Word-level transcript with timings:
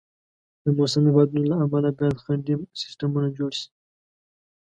د 0.63 0.65
موسمي 0.77 1.11
بادونو 1.15 1.45
له 1.51 1.55
امله 1.63 1.89
باید 1.99 2.21
خنډي 2.23 2.53
سیستمونه 2.81 3.27
جوړ 3.37 3.51
شي. 3.59 3.67